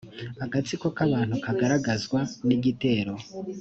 agatsiko 0.45 0.87
k 0.95 0.99
abantu 1.07 1.35
kagaragazwa 1.43 2.19
n 2.47 2.49
igitero 2.57 3.13